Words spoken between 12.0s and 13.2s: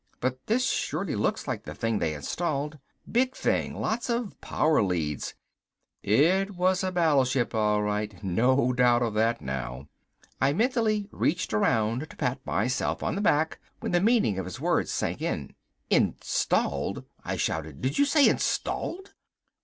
to pat myself on